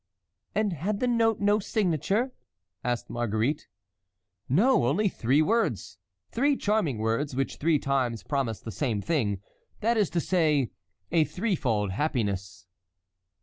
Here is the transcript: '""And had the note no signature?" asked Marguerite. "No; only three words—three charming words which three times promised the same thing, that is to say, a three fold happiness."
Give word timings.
'""And 0.55 0.73
had 0.73 0.99
the 0.99 1.07
note 1.07 1.39
no 1.39 1.59
signature?" 1.59 2.31
asked 2.83 3.07
Marguerite. 3.07 3.67
"No; 4.49 4.85
only 4.87 5.07
three 5.09 5.43
words—three 5.43 6.57
charming 6.57 6.97
words 6.97 7.35
which 7.35 7.57
three 7.57 7.77
times 7.77 8.23
promised 8.23 8.65
the 8.65 8.71
same 8.71 8.99
thing, 8.99 9.41
that 9.81 9.97
is 9.97 10.09
to 10.09 10.19
say, 10.19 10.71
a 11.11 11.23
three 11.23 11.55
fold 11.55 11.91
happiness." 11.91 12.65